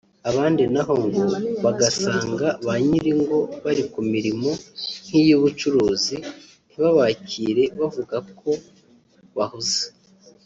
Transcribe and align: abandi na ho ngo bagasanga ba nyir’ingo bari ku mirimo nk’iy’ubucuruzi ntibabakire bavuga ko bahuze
abandi 0.29 0.63
na 0.73 0.81
ho 0.87 0.93
ngo 1.07 1.23
bagasanga 1.63 2.47
ba 2.65 2.73
nyir’ingo 2.85 3.37
bari 3.63 3.83
ku 3.91 3.99
mirimo 4.11 4.49
nk’iy’ubucuruzi 5.05 6.15
ntibabakire 6.69 7.63
bavuga 7.79 8.15
ko 8.39 8.49
bahuze 9.37 9.85